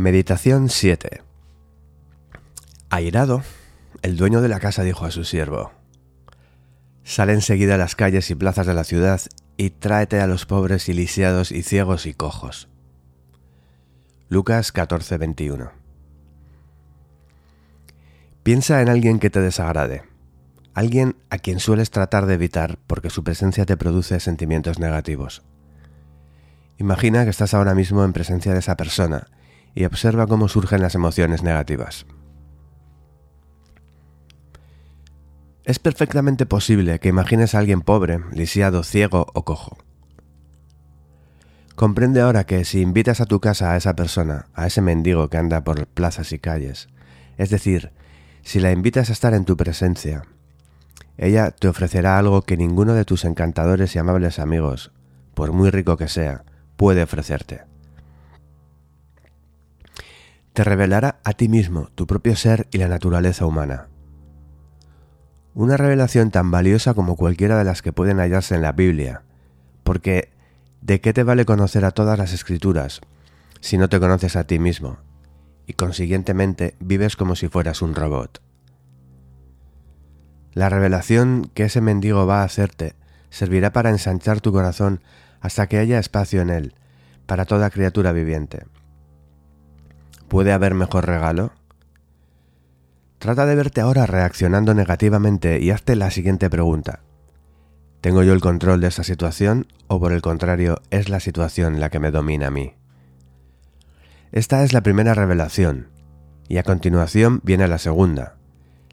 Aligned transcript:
Meditación 0.00 0.70
7 0.70 1.20
Airado, 2.88 3.42
el 4.00 4.16
dueño 4.16 4.40
de 4.40 4.48
la 4.48 4.58
casa 4.58 4.82
dijo 4.82 5.04
a 5.04 5.10
su 5.10 5.24
siervo, 5.24 5.72
Sale 7.04 7.34
enseguida 7.34 7.74
a 7.74 7.76
las 7.76 7.96
calles 7.96 8.30
y 8.30 8.34
plazas 8.34 8.66
de 8.66 8.72
la 8.72 8.84
ciudad 8.84 9.20
y 9.58 9.68
tráete 9.68 10.18
a 10.22 10.26
los 10.26 10.46
pobres 10.46 10.88
y 10.88 10.94
lisiados 10.94 11.52
y 11.52 11.62
ciegos 11.62 12.06
y 12.06 12.14
cojos. 12.14 12.70
Lucas 14.30 14.72
14:21 14.72 15.70
Piensa 18.42 18.80
en 18.80 18.88
alguien 18.88 19.18
que 19.18 19.28
te 19.28 19.42
desagrade, 19.42 20.04
alguien 20.72 21.16
a 21.28 21.36
quien 21.36 21.60
sueles 21.60 21.90
tratar 21.90 22.24
de 22.24 22.34
evitar 22.34 22.78
porque 22.86 23.10
su 23.10 23.22
presencia 23.22 23.66
te 23.66 23.76
produce 23.76 24.18
sentimientos 24.18 24.78
negativos. 24.78 25.42
Imagina 26.78 27.24
que 27.24 27.30
estás 27.30 27.52
ahora 27.52 27.74
mismo 27.74 28.02
en 28.02 28.14
presencia 28.14 28.54
de 28.54 28.60
esa 28.60 28.78
persona 28.78 29.26
y 29.74 29.84
observa 29.84 30.26
cómo 30.26 30.48
surgen 30.48 30.82
las 30.82 30.94
emociones 30.94 31.42
negativas. 31.42 32.06
Es 35.64 35.78
perfectamente 35.78 36.46
posible 36.46 36.98
que 36.98 37.10
imagines 37.10 37.54
a 37.54 37.58
alguien 37.58 37.82
pobre, 37.82 38.20
lisiado, 38.32 38.82
ciego 38.82 39.26
o 39.34 39.44
cojo. 39.44 39.78
Comprende 41.76 42.20
ahora 42.20 42.44
que 42.44 42.64
si 42.64 42.80
invitas 42.80 43.20
a 43.20 43.26
tu 43.26 43.40
casa 43.40 43.72
a 43.72 43.76
esa 43.76 43.94
persona, 43.94 44.46
a 44.54 44.66
ese 44.66 44.80
mendigo 44.80 45.28
que 45.28 45.36
anda 45.38 45.62
por 45.62 45.86
plazas 45.86 46.32
y 46.32 46.38
calles, 46.38 46.88
es 47.38 47.50
decir, 47.50 47.92
si 48.42 48.58
la 48.58 48.72
invitas 48.72 49.10
a 49.10 49.12
estar 49.12 49.32
en 49.34 49.44
tu 49.44 49.56
presencia, 49.56 50.24
ella 51.16 51.50
te 51.52 51.68
ofrecerá 51.68 52.18
algo 52.18 52.42
que 52.42 52.56
ninguno 52.56 52.94
de 52.94 53.04
tus 53.04 53.24
encantadores 53.24 53.94
y 53.94 53.98
amables 53.98 54.38
amigos, 54.38 54.92
por 55.34 55.52
muy 55.52 55.70
rico 55.70 55.96
que 55.96 56.08
sea, 56.08 56.44
puede 56.76 57.02
ofrecerte 57.02 57.69
te 60.60 60.64
revelará 60.64 61.20
a 61.24 61.32
ti 61.32 61.48
mismo, 61.48 61.88
tu 61.94 62.06
propio 62.06 62.36
ser 62.36 62.68
y 62.70 62.76
la 62.76 62.86
naturaleza 62.86 63.46
humana. 63.46 63.88
Una 65.54 65.78
revelación 65.78 66.30
tan 66.30 66.50
valiosa 66.50 66.92
como 66.92 67.16
cualquiera 67.16 67.56
de 67.56 67.64
las 67.64 67.80
que 67.80 67.94
pueden 67.94 68.18
hallarse 68.18 68.56
en 68.56 68.60
la 68.60 68.72
Biblia, 68.72 69.22
porque 69.84 70.28
¿de 70.82 71.00
qué 71.00 71.14
te 71.14 71.22
vale 71.22 71.46
conocer 71.46 71.86
a 71.86 71.92
todas 71.92 72.18
las 72.18 72.34
escrituras 72.34 73.00
si 73.60 73.78
no 73.78 73.88
te 73.88 73.98
conoces 73.98 74.36
a 74.36 74.44
ti 74.44 74.58
mismo 74.58 74.98
y 75.66 75.72
consiguientemente 75.72 76.76
vives 76.78 77.16
como 77.16 77.36
si 77.36 77.48
fueras 77.48 77.80
un 77.80 77.94
robot? 77.94 78.42
La 80.52 80.68
revelación 80.68 81.50
que 81.54 81.64
ese 81.64 81.80
mendigo 81.80 82.26
va 82.26 82.42
a 82.42 82.44
hacerte 82.44 82.96
servirá 83.30 83.72
para 83.72 83.88
ensanchar 83.88 84.42
tu 84.42 84.52
corazón 84.52 85.00
hasta 85.40 85.68
que 85.68 85.78
haya 85.78 85.98
espacio 85.98 86.42
en 86.42 86.50
él 86.50 86.74
para 87.24 87.46
toda 87.46 87.70
criatura 87.70 88.12
viviente. 88.12 88.66
¿Puede 90.30 90.52
haber 90.52 90.74
mejor 90.74 91.08
regalo? 91.08 91.50
Trata 93.18 93.46
de 93.46 93.56
verte 93.56 93.80
ahora 93.80 94.06
reaccionando 94.06 94.74
negativamente 94.74 95.58
y 95.58 95.72
hazte 95.72 95.96
la 95.96 96.12
siguiente 96.12 96.48
pregunta. 96.48 97.00
¿Tengo 98.00 98.22
yo 98.22 98.32
el 98.32 98.40
control 98.40 98.80
de 98.80 98.86
esta 98.86 99.02
situación 99.02 99.66
o 99.88 99.98
por 99.98 100.12
el 100.12 100.22
contrario 100.22 100.82
es 100.90 101.08
la 101.08 101.18
situación 101.18 101.80
la 101.80 101.90
que 101.90 101.98
me 101.98 102.12
domina 102.12 102.46
a 102.46 102.50
mí? 102.52 102.74
Esta 104.30 104.62
es 104.62 104.72
la 104.72 104.84
primera 104.84 105.14
revelación 105.14 105.88
y 106.46 106.58
a 106.58 106.62
continuación 106.62 107.40
viene 107.42 107.66
la 107.66 107.78
segunda. 107.78 108.36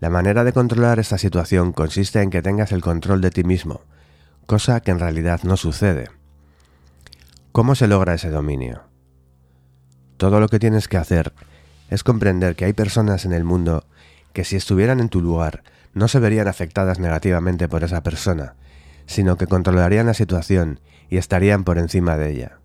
La 0.00 0.10
manera 0.10 0.42
de 0.42 0.52
controlar 0.52 0.98
esta 0.98 1.16
situación 1.16 1.72
consiste 1.72 2.22
en 2.22 2.30
que 2.30 2.42
tengas 2.42 2.72
el 2.72 2.82
control 2.82 3.20
de 3.20 3.30
ti 3.30 3.44
mismo, 3.44 3.82
cosa 4.46 4.80
que 4.80 4.90
en 4.90 4.98
realidad 4.98 5.42
no 5.44 5.56
sucede. 5.56 6.08
¿Cómo 7.52 7.76
se 7.76 7.86
logra 7.86 8.14
ese 8.14 8.30
dominio? 8.30 8.89
Todo 10.20 10.38
lo 10.38 10.50
que 10.50 10.58
tienes 10.58 10.86
que 10.86 10.98
hacer 10.98 11.32
es 11.88 12.04
comprender 12.04 12.54
que 12.54 12.66
hay 12.66 12.74
personas 12.74 13.24
en 13.24 13.32
el 13.32 13.42
mundo 13.42 13.86
que 14.34 14.44
si 14.44 14.54
estuvieran 14.54 15.00
en 15.00 15.08
tu 15.08 15.22
lugar 15.22 15.62
no 15.94 16.08
se 16.08 16.18
verían 16.18 16.46
afectadas 16.46 16.98
negativamente 16.98 17.70
por 17.70 17.84
esa 17.84 18.02
persona, 18.02 18.54
sino 19.06 19.38
que 19.38 19.46
controlarían 19.46 20.04
la 20.04 20.12
situación 20.12 20.80
y 21.08 21.16
estarían 21.16 21.64
por 21.64 21.78
encima 21.78 22.18
de 22.18 22.32
ella. 22.32 22.58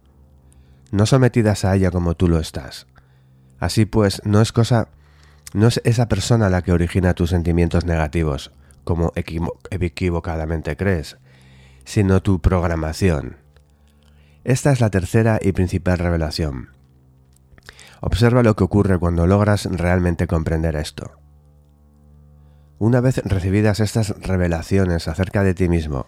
No 0.91 1.06
sometidas 1.06 1.63
a 1.63 1.74
ella 1.74 1.91
como 1.91 2.16
tú 2.16 2.28
lo 2.28 2.40
estás. 2.40 2.88
Así 3.58 3.85
pues, 3.85 4.22
no 4.25 4.41
es 4.41 4.52
cosa 4.52 4.90
no 5.53 5.68
es 5.68 5.79
esa 5.85 6.09
persona 6.09 6.50
la 6.50 6.62
que 6.62 6.74
origina 6.74 7.13
tus 7.13 7.29
sentimientos 7.29 7.85
negativos, 7.85 8.52
como 8.84 9.13
equivocadamente 9.16 10.75
crees, 10.75 11.16
sino 11.85 12.22
tu 12.22 12.41
programación. 12.41 13.38
Esta 14.44 14.74
es 14.74 14.81
la 14.81 14.90
tercera 14.90 15.40
y 15.41 15.53
principal 15.53 16.00
revelación. 16.00 16.75
Observa 18.01 18.44
lo 18.44 18.56
que 18.56 18.63
ocurre 18.63 19.00
cuando 19.00 19.28
logras 19.28 19.66
realmente 19.66 20.28
comprender 20.28 20.75
esto. 20.75 21.19
Una 22.78 23.00
vez 23.00 23.22
recibidas 23.23 23.79
estas 23.79 24.09
revelaciones 24.19 25.07
acerca 25.07 25.44
de 25.44 25.53
ti 25.53 25.69
mismo, 25.69 26.07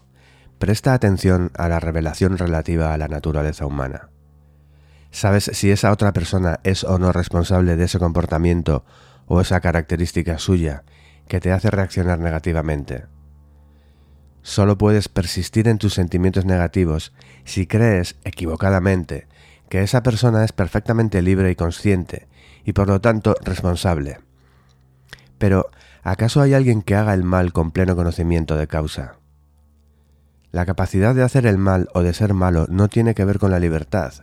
presta 0.59 0.93
atención 0.93 1.51
a 1.55 1.69
la 1.69 1.79
revelación 1.79 2.37
relativa 2.37 2.93
a 2.93 2.97
la 2.97 3.07
naturaleza 3.07 3.65
humana. 3.65 4.09
¿Sabes 5.11 5.49
si 5.53 5.71
esa 5.71 5.91
otra 5.91 6.11
persona 6.11 6.59
es 6.63 6.83
o 6.83 6.99
no 6.99 7.11
responsable 7.11 7.77
de 7.77 7.85
ese 7.85 7.99
comportamiento 7.99 8.83
o 9.25 9.39
esa 9.39 9.61
característica 9.61 10.37
suya 10.37 10.83
que 11.27 11.39
te 11.39 11.51
hace 11.51 11.71
reaccionar 11.71 12.19
negativamente? 12.19 13.05
Solo 14.41 14.77
puedes 14.77 15.09
persistir 15.09 15.67
en 15.67 15.77
tus 15.77 15.93
sentimientos 15.93 16.45
negativos 16.45 17.13
si 17.45 17.65
crees 17.67 18.17
equivocadamente 18.23 19.27
que 19.69 19.83
esa 19.83 20.03
persona 20.03 20.43
es 20.43 20.51
perfectamente 20.51 21.21
libre 21.21 21.51
y 21.51 21.55
consciente, 21.55 22.27
y 22.63 22.73
por 22.73 22.87
lo 22.87 23.01
tanto 23.01 23.35
responsable. 23.43 24.19
Pero, 25.37 25.69
¿acaso 26.03 26.41
hay 26.41 26.53
alguien 26.53 26.81
que 26.81 26.95
haga 26.95 27.13
el 27.13 27.23
mal 27.23 27.53
con 27.53 27.71
pleno 27.71 27.95
conocimiento 27.95 28.57
de 28.57 28.67
causa? 28.67 29.15
La 30.51 30.65
capacidad 30.65 31.13
de 31.13 31.23
hacer 31.23 31.45
el 31.45 31.57
mal 31.57 31.89
o 31.93 32.01
de 32.01 32.13
ser 32.13 32.33
malo 32.33 32.65
no 32.69 32.87
tiene 32.87 33.13
que 33.13 33.25
ver 33.25 33.39
con 33.39 33.51
la 33.51 33.59
libertad, 33.59 34.13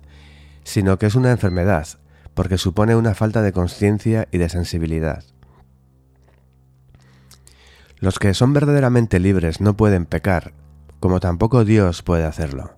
sino 0.65 0.99
que 0.99 1.07
es 1.07 1.15
una 1.15 1.31
enfermedad, 1.31 1.87
porque 2.35 2.59
supone 2.59 2.97
una 2.97 3.15
falta 3.15 3.43
de 3.43 3.53
conciencia 3.53 4.27
y 4.33 4.39
de 4.39 4.49
sensibilidad. 4.49 5.23
Los 7.99 8.19
que 8.19 8.35
son 8.35 8.53
verdaderamente 8.53 9.21
libres 9.21 9.61
no 9.61 9.77
pueden 9.77 10.07
pecar, 10.07 10.53
como 11.01 11.21
tampoco 11.21 11.65
Dios 11.65 12.03
puede 12.03 12.25
hacerlo. 12.25 12.77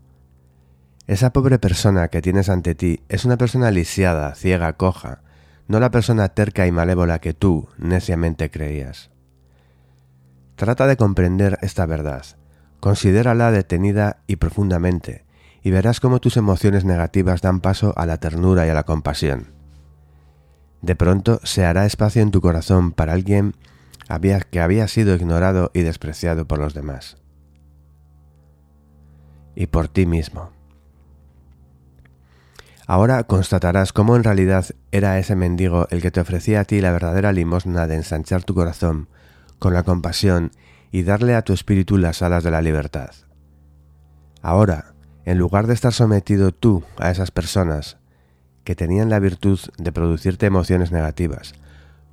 Esa 1.06 1.32
pobre 1.32 1.60
persona 1.60 2.08
que 2.08 2.20
tienes 2.20 2.48
ante 2.48 2.74
ti 2.74 3.00
es 3.08 3.24
una 3.24 3.36
persona 3.36 3.70
lisiada, 3.70 4.34
ciega, 4.34 4.72
coja, 4.72 5.22
no 5.68 5.78
la 5.78 5.92
persona 5.92 6.30
terca 6.30 6.66
y 6.66 6.72
malévola 6.72 7.20
que 7.20 7.32
tú 7.32 7.68
neciamente 7.78 8.50
creías. 8.50 9.10
Trata 10.56 10.86
de 10.86 10.96
comprender 10.96 11.58
esta 11.62 11.86
verdad, 11.86 12.24
considérala 12.80 13.52
detenida 13.52 14.18
y 14.26 14.36
profundamente, 14.36 15.24
y 15.62 15.70
verás 15.70 16.00
cómo 16.00 16.20
tus 16.20 16.36
emociones 16.36 16.84
negativas 16.84 17.40
dan 17.40 17.60
paso 17.60 17.92
a 17.96 18.06
la 18.06 18.18
ternura 18.18 18.66
y 18.66 18.70
a 18.70 18.74
la 18.74 18.84
compasión. 18.84 19.52
De 20.82 20.96
pronto 20.96 21.40
se 21.44 21.64
hará 21.64 21.86
espacio 21.86 22.22
en 22.22 22.30
tu 22.32 22.40
corazón 22.40 22.92
para 22.92 23.12
alguien 23.12 23.54
que 24.50 24.60
había 24.60 24.88
sido 24.88 25.14
ignorado 25.14 25.70
y 25.74 25.82
despreciado 25.82 26.46
por 26.46 26.58
los 26.58 26.74
demás. 26.74 27.16
Y 29.54 29.66
por 29.66 29.88
ti 29.88 30.06
mismo. 30.06 30.55
Ahora 32.86 33.24
constatarás 33.24 33.92
cómo 33.92 34.14
en 34.14 34.22
realidad 34.22 34.66
era 34.92 35.18
ese 35.18 35.34
mendigo 35.34 35.88
el 35.90 36.00
que 36.00 36.12
te 36.12 36.20
ofrecía 36.20 36.60
a 36.60 36.64
ti 36.64 36.80
la 36.80 36.92
verdadera 36.92 37.32
limosna 37.32 37.88
de 37.88 37.96
ensanchar 37.96 38.44
tu 38.44 38.54
corazón 38.54 39.08
con 39.58 39.74
la 39.74 39.82
compasión 39.82 40.52
y 40.92 41.02
darle 41.02 41.34
a 41.34 41.42
tu 41.42 41.52
espíritu 41.52 41.98
las 41.98 42.22
alas 42.22 42.44
de 42.44 42.52
la 42.52 42.62
libertad. 42.62 43.10
Ahora, 44.40 44.94
en 45.24 45.38
lugar 45.38 45.66
de 45.66 45.74
estar 45.74 45.92
sometido 45.92 46.52
tú 46.52 46.84
a 46.98 47.10
esas 47.10 47.32
personas 47.32 47.98
que 48.62 48.76
tenían 48.76 49.10
la 49.10 49.18
virtud 49.18 49.58
de 49.78 49.90
producirte 49.90 50.46
emociones 50.46 50.92
negativas, 50.92 51.54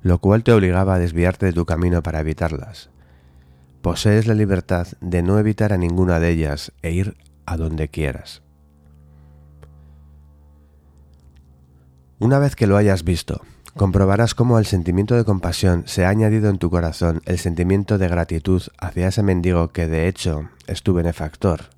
lo 0.02 0.18
cual 0.18 0.42
te 0.42 0.52
obligaba 0.52 0.96
a 0.96 0.98
desviarte 0.98 1.46
de 1.46 1.52
tu 1.52 1.66
camino 1.66 2.02
para 2.02 2.20
evitarlas, 2.20 2.90
posees 3.80 4.26
la 4.26 4.34
libertad 4.34 4.88
de 5.00 5.22
no 5.22 5.38
evitar 5.38 5.72
a 5.72 5.78
ninguna 5.78 6.18
de 6.18 6.30
ellas 6.30 6.72
e 6.82 6.90
ir 6.90 7.16
a 7.46 7.56
donde 7.56 7.88
quieras. 7.88 8.43
Una 12.20 12.38
vez 12.38 12.54
que 12.54 12.68
lo 12.68 12.76
hayas 12.76 13.02
visto, 13.02 13.42
comprobarás 13.76 14.34
cómo 14.34 14.56
al 14.56 14.66
sentimiento 14.66 15.16
de 15.16 15.24
compasión 15.24 15.82
se 15.86 16.04
ha 16.04 16.10
añadido 16.10 16.48
en 16.48 16.58
tu 16.58 16.70
corazón 16.70 17.22
el 17.26 17.38
sentimiento 17.38 17.98
de 17.98 18.08
gratitud 18.08 18.62
hacia 18.78 19.08
ese 19.08 19.24
mendigo 19.24 19.72
que 19.72 19.88
de 19.88 20.06
hecho 20.06 20.48
es 20.68 20.82
tu 20.82 20.94
benefactor. 20.94 21.70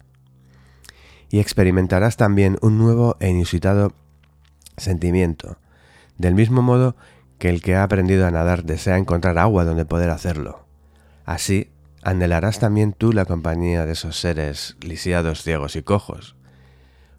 Y 1.30 1.40
experimentarás 1.40 2.18
también 2.18 2.58
un 2.60 2.76
nuevo 2.76 3.16
e 3.18 3.30
inusitado 3.30 3.94
sentimiento, 4.76 5.56
del 6.18 6.34
mismo 6.34 6.60
modo 6.60 6.96
que 7.38 7.48
el 7.48 7.62
que 7.62 7.74
ha 7.74 7.82
aprendido 7.82 8.26
a 8.26 8.30
nadar 8.30 8.64
desea 8.64 8.98
encontrar 8.98 9.38
agua 9.38 9.64
donde 9.64 9.86
poder 9.86 10.10
hacerlo. 10.10 10.66
Así, 11.24 11.70
anhelarás 12.02 12.58
también 12.58 12.92
tú 12.92 13.12
la 13.14 13.24
compañía 13.24 13.86
de 13.86 13.92
esos 13.92 14.20
seres 14.20 14.76
lisiados, 14.80 15.42
ciegos 15.42 15.76
y 15.76 15.82
cojos, 15.82 16.36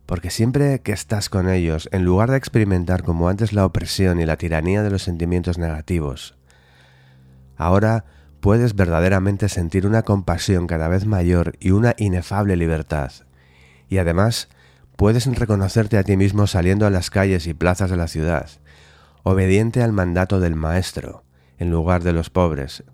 porque 0.07 0.31
siempre 0.31 0.79
que 0.79 0.93
estás 0.93 1.29
con 1.29 1.49
ellos, 1.49 1.89
en 1.91 2.05
lugar 2.05 2.31
de 2.31 2.37
experimentar 2.37 3.03
como 3.03 3.27
antes 3.27 3.51
la 3.51 3.65
opresión 3.65 4.19
y 4.21 4.25
la 4.25 4.37
tiranía 4.37 4.81
de 4.81 4.89
los 4.89 5.03
sentimientos 5.03 5.57
negativos, 5.57 6.37
ahora 7.57 8.05
puedes 8.39 8.73
verdaderamente 8.73 9.49
sentir 9.49 9.85
una 9.85 10.03
compasión 10.03 10.65
cada 10.65 10.87
vez 10.87 11.05
mayor 11.05 11.57
y 11.59 11.71
una 11.71 11.93
inefable 11.97 12.55
libertad. 12.55 13.11
Y 13.89 13.97
además, 13.97 14.47
puedes 14.95 15.25
reconocerte 15.25 15.97
a 15.97 16.03
ti 16.03 16.15
mismo 16.15 16.47
saliendo 16.47 16.87
a 16.87 16.89
las 16.89 17.09
calles 17.09 17.45
y 17.45 17.53
plazas 17.53 17.89
de 17.91 17.97
la 17.97 18.07
ciudad, 18.07 18.49
obediente 19.23 19.83
al 19.83 19.91
mandato 19.91 20.39
del 20.39 20.55
Maestro, 20.55 21.25
en 21.59 21.69
lugar 21.69 22.03
de 22.03 22.13
los 22.13 22.29
pobres, 22.29 22.85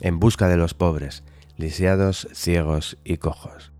en 0.00 0.18
busca 0.18 0.48
de 0.48 0.56
los 0.56 0.72
pobres, 0.72 1.24
lisiados, 1.58 2.26
ciegos 2.32 2.96
y 3.04 3.18
cojos. 3.18 3.73